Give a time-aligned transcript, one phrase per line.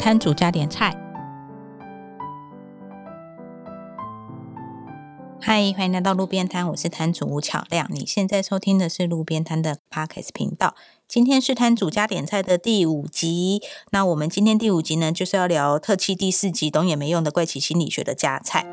[0.00, 0.96] 摊主加点菜。
[5.42, 7.86] 嗨，欢迎来到路边摊，我是摊主吴巧亮。
[7.90, 10.74] 你现在收听的是路边摊的 Podcast 频道。
[11.06, 13.60] 今天是摊主加点菜的第五集。
[13.90, 18.64] 那我们今天第五集呢，就是要聊特期第四集懂也没用的怪奇心理学的加菜。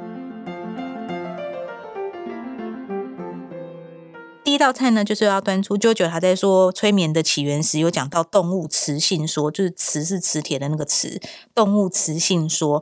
[4.48, 11.20] 第一道菜呢，就是要端出舅舅他在说催眠的起源时，有讲到动物磁性说，就是磁是磁铁的那个磁，
[11.54, 12.82] 动物磁性说。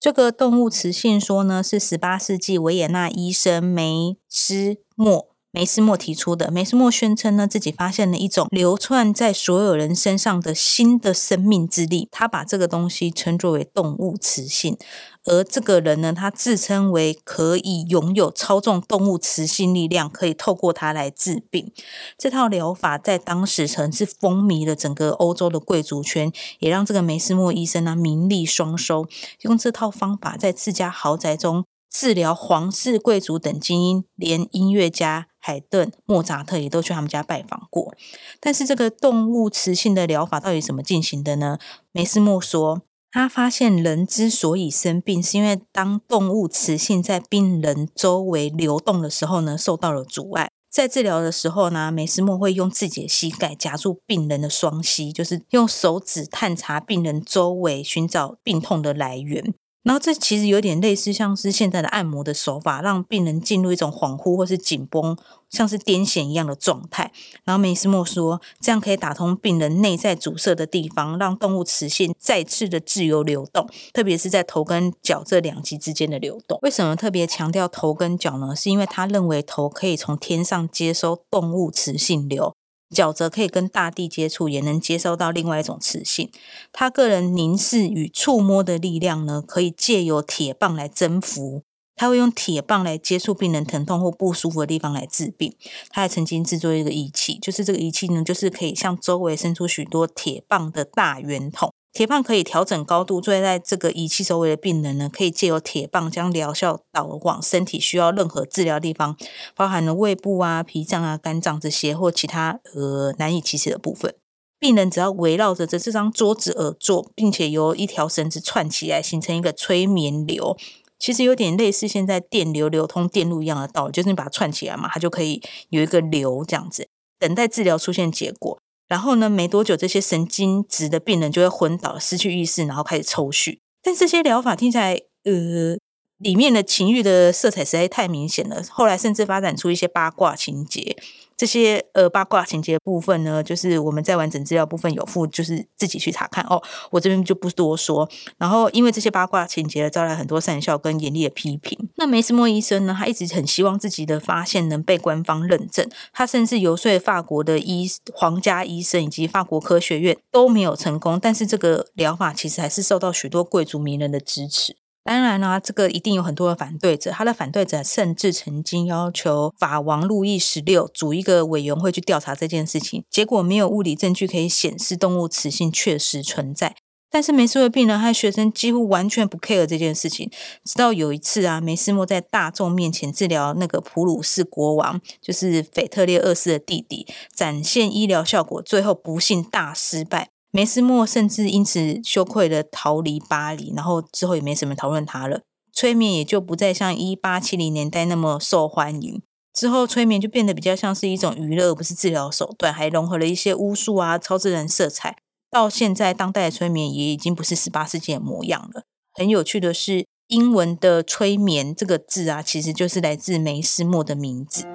[0.00, 5.31] 这个动物磁性说呢，是十八世纪维也纳医生梅斯莫。
[5.54, 14.78] 梅斯莫提出的，梅斯莫宣称呢，自己发现了一种流窜在所有人身上的新的生命之力，他把这个东西称作为动物磁性。
[15.24, 21.70] 而这个人呢，他自称为可以拥有操纵动物磁性力量，可以透过它来治病。
[22.16, 29.06] 这套疗法在当时曾是风靡了整个欧洲的贵族圈，也让这个梅斯莫医生呢名利双收。
[29.42, 35.28] 用这套方法在自家豪宅中治疗皇室贵族等精英，连音乐家。
[35.44, 37.92] 海顿、莫扎特也都去他们家拜访过，
[38.38, 41.58] 但是这个动物雌性的疗法到底怎么进行的呢？
[41.90, 50.48] 梅斯莫说，他发现人之所以生病，是因为当动物雌性在病人周围流动的时候呢，受到了阻碍。
[50.70, 59.52] 在治疗的时候呢，梅斯莫会用自己的膝盖夹住病人的双膝，就是用手指探查病人周围，寻找病痛的来源。
[59.82, 65.16] 然后这其实有点类似，像是现在的按摩的手法，让病人进入一种恍惚或是紧绷，
[65.50, 67.10] 像是癫痫一样的状态。
[67.44, 76.58] 然后梅斯莫说，这样可以打通病人内在阻塞的地方，让动物磁性再次的自由流动，特别是在头跟脚这两极之间的流动。
[76.62, 78.54] 为什么特别强调头跟脚呢？
[78.54, 82.54] 是因为他认为头可以从天上接收动物磁性流。
[82.92, 86.30] 脚则可以跟大地接触，也能接收到另外一种磁性。
[86.72, 91.62] 他个人凝视与触摸的力量呢，可以借由铁棒来征服。
[91.94, 95.54] 他会用铁棒来接触病人疼痛或不舒服的地方来治病。
[95.90, 101.72] 他还曾经制作一个仪器，就是这个仪器呢，就是可以向周围伸出许多铁棒的大圆筒。
[101.92, 109.14] 铁棒可以调整高度，坐在这个仪器周围的病人呢，可以借由铁棒将疗效导往身体需要任何治疗地方，
[109.54, 114.14] 包含了胃部啊、脾脏啊、肝脏这些或其他呃难以启齿的部分。
[114.58, 120.56] 病人只要围绕着这这张桌子而坐，并且由一条绳子串起来，形成一个催眠流，
[120.98, 126.88] 其实有点类似现在电流流通电路一样的道理，就是你把它串起来嘛，它就可以有一个流这样子，
[127.18, 128.61] 等待治疗出现结果。
[128.92, 133.58] 然后呢，没多久，这些神经质的病人就会昏倒、失去意识，然后开始抽搐。
[133.82, 134.92] 但这些疗法听起来，
[135.24, 135.78] 呃，
[136.18, 138.62] 里面的情欲的色彩实在太明显了。
[138.68, 140.94] 后来甚至发展出一些八卦情节。
[141.42, 146.62] 这些呃八卦情节部分呢，就是我们在完整资料部分有附，就是自己去查看哦。
[146.92, 148.08] 我这边就不多说。
[148.38, 151.76] 然后因为这些八卦情节招来很多善笑跟严厉的批评。
[151.96, 155.84] 那梅斯莫医生呢，他一直很希望自己的发现能被官方认证。
[156.12, 161.18] 他甚至游说法国的医皇家医生以及法国科学院都没有成功。
[161.20, 164.76] 但是这个疗法其实还是受到许多贵族名人的支持。
[165.04, 167.10] 当然啦，这个一定有很多的反对者。
[167.10, 173.04] 他的反对者甚至曾经要求法王路易十六组一个委员会去调查这件事情。
[173.10, 176.76] 结果没有物理证据可以显示动物雌性确实存在。
[177.10, 180.30] 但是梅斯的病人和学生几乎完全不 care 这件事情。
[180.64, 190.31] 直到有一次啊，梅斯莫在大众面前治疗那个普鲁士国王，就是腓特烈二世的弟弟，展现医疗效果，最后不幸大失败。
[190.54, 195.40] 梅斯莫甚至因此羞愧的逃离巴黎，然后之后也没什么讨论他了。
[195.72, 199.22] 催眠也就不再像一八七零年代那么受欢迎。
[199.54, 205.16] 之后，催眠就变得比较像是一种娱乐，不是治疗手段，还融合了一些巫术啊、超自然色彩。
[205.50, 208.84] 到现在，当代的催眠也已经不是十八世纪的模样了。
[209.14, 214.66] 很有趣的是，英文的“催眠”这个字啊，其实就是来自梅斯莫的名字。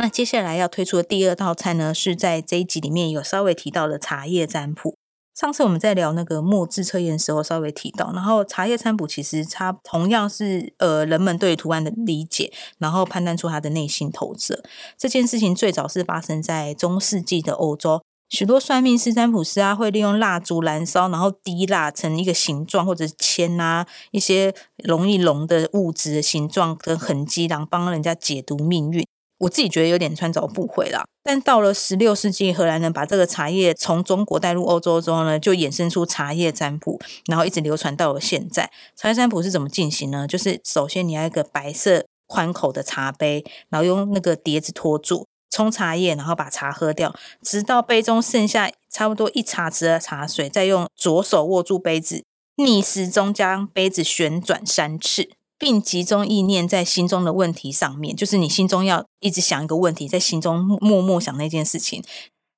[0.00, 4.96] 那接下来要推出的第二道菜呢，是在这一集里面有稍微提到的茶叶占卜。
[5.38, 14.62] 上次我们在聊那个墨字测验的时候稍微提到，然后茶叶占卜其实它同样是呃人们对图案的理解，然后判断出它的内心投射。
[14.96, 29.06] 这件事情最早是发生在中世纪的欧洲，许多算命师、占卜师啊会利用蜡烛燃烧，然后滴蜡成一个形状，或者铅啊一些容易溶的物质的形状跟痕迹，然后帮人家解读命运。
[29.40, 38.70] 我自己觉得有点穿凿附会啦，但到了十六世纪，荷兰人把这个茶叶从中国带入欧洲之后呢，就衍生出茶叶占卜，然后一直流传到了现在。
[38.94, 40.26] 茶叶占卜是怎么进行呢？
[40.26, 52.22] 就是首先你要一个白色宽口的茶杯，然后用那个碟子托住，冲茶叶，然后把茶喝掉，直到杯中剩下差不多一茶匙的茶水，再用左手握住杯子，
[52.56, 62.02] 逆时钟将杯子旋转三次，并集中意念在心中的问题上面，就是你心中要一直想一个问题，在心中默默想那件事情。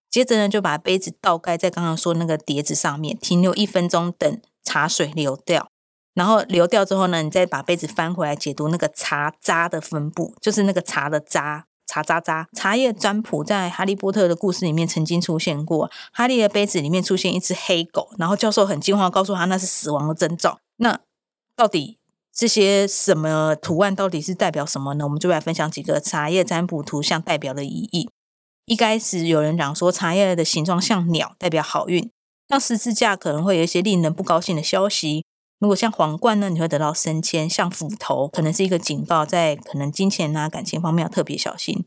[0.08, 5.68] 接着呢，就把杯子倒盖在刚刚说那个碟子上面，停留一分钟，等茶水流掉。
[6.14, 12.46] 然后流掉之后呢，你再把杯子翻回来，解读那个茶渣的分布，就是那个茶的渣，茶渣渣。
[12.52, 20.60] 茶叶占卜在哈利波特的故事里面曾经出现过，哈利的杯子里面出现一只黑狗，然后教授很惊慌，告诉他那是死亡的征兆。
[20.76, 21.00] 那
[21.56, 21.98] 到底
[22.34, 25.04] 这些什么图案到底是代表什么呢？
[25.04, 28.08] 我们就来分享几个茶叶占卜图像代表的意义。
[28.64, 32.08] 一开始有人讲说茶叶的形状像鸟，代表好运；
[32.48, 35.24] 像十字架可能会有一些令人不高兴的消息。
[35.58, 41.84] 如果像皇冠呢，你会得到升迁；像斧头，可能是一个警告，在可能金钱啊、感情方面要特别小心。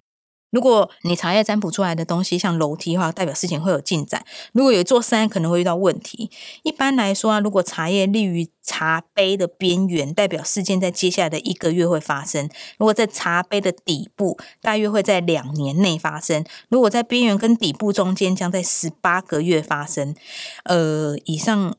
[0.52, 4.22] 如果你茶叶占卜出来的东西像楼梯的话，代表事情会有进展；
[4.54, 6.32] 如果有一座山，可能会遇到问题。
[6.64, 12.48] 一般来说啊，如果茶叶立于茶杯的边缘，代表事件在接下来的一个月会发生；
[12.78, 20.16] 如果在茶杯的底部，大约会在两年内发生；如果在边缘跟底部中间，将在十八个月发生。
[20.64, 21.76] 呃，以上。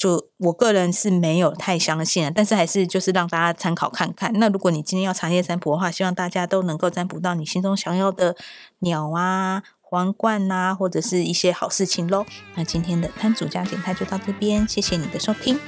[0.00, 4.32] 就我个人是没有太相信，但是还是就是让大家参考看看。
[4.36, 8.34] 那如果你今天要长夜占卜的话，希望大家都能够占卜到你心中想要的
[8.78, 12.24] 鸟啊、皇冠啊，或者是一些好事情喽。
[12.54, 15.60] 那今天的摊主家点态就到这边，谢谢你的收听。